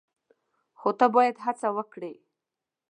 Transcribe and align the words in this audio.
خو 0.79 0.89
ته 0.99 1.05
باید 1.15 1.35
هڅه 1.45 1.67
وکړې! 1.77 2.13